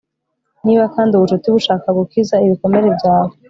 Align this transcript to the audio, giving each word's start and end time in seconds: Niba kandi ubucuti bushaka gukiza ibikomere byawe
Niba 0.65 0.85
kandi 0.95 1.11
ubucuti 1.13 1.47
bushaka 1.55 1.87
gukiza 1.97 2.35
ibikomere 2.45 2.87
byawe 2.97 3.33